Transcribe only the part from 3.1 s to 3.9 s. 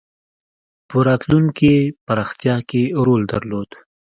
درلود.